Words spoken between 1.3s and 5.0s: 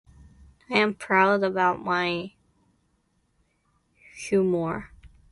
about my: humour.